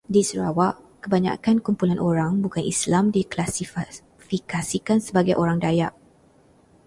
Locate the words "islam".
2.73-3.05